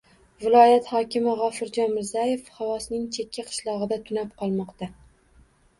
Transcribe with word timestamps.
Viloyat 0.43 0.87
hokimi 0.93 1.35
G‘ofurjon 1.41 1.93
Mirzayev 1.99 2.49
Xovosning 2.57 3.07
chekka 3.19 3.47
qishlog‘ida 3.53 4.03
tunab 4.11 4.35
qolmoqda... 4.43 4.91